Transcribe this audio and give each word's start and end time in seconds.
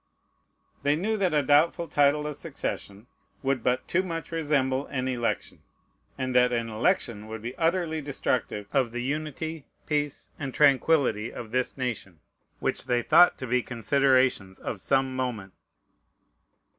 They 0.81 0.95
knew 0.95 1.15
that 1.17 1.31
a 1.31 1.43
doubtful 1.43 1.87
title 1.87 2.25
of 2.25 2.35
succession 2.35 3.05
would 3.43 3.61
but 3.61 3.87
too 3.87 4.01
much 4.01 4.31
resemble 4.31 4.87
an 4.87 5.07
election, 5.07 5.61
and 6.17 6.35
that 6.35 6.51
an 6.51 6.69
election 6.69 7.27
would 7.27 7.43
be 7.43 7.55
utterly 7.55 8.01
destructive 8.01 8.65
of 8.73 8.93
the 8.93 9.03
"unity, 9.03 9.67
peace, 9.85 10.31
and 10.39 10.55
tranquillity 10.55 11.31
of 11.31 11.51
this 11.51 11.77
nation," 11.77 12.19
which 12.59 12.85
they 12.85 13.03
thought 13.03 13.37
to 13.37 13.45
be 13.45 13.61
considerations 13.61 14.57
of 14.57 14.81
some 14.81 15.15
moment. 15.15 15.53